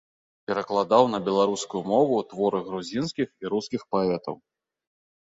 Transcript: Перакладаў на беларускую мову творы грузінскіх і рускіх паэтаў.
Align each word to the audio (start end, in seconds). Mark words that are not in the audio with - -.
Перакладаў 0.51 1.03
на 1.15 1.17
беларускую 1.27 1.81
мову 1.91 2.15
творы 2.31 2.61
грузінскіх 2.69 3.29
і 3.43 3.51
рускіх 3.55 3.81
паэтаў. 3.97 4.35